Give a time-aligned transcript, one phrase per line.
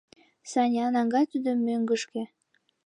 [0.51, 2.23] —Саня, наҥгай тудым мӧҥгышкӧ!